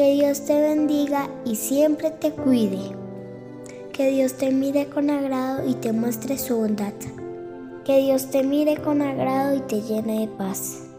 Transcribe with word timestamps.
Que 0.00 0.14
Dios 0.14 0.46
te 0.46 0.58
bendiga 0.58 1.28
y 1.44 1.56
siempre 1.56 2.10
te 2.10 2.30
cuide. 2.30 2.96
Que 3.92 4.08
Dios 4.08 4.32
te 4.32 4.50
mire 4.50 4.86
con 4.86 5.10
agrado 5.10 5.68
y 5.68 5.74
te 5.74 5.92
muestre 5.92 6.38
su 6.38 6.56
bondad. 6.56 6.94
Que 7.84 7.98
Dios 7.98 8.30
te 8.30 8.42
mire 8.42 8.78
con 8.78 9.02
agrado 9.02 9.54
y 9.54 9.60
te 9.60 9.82
llene 9.82 10.20
de 10.20 10.28
paz. 10.28 10.89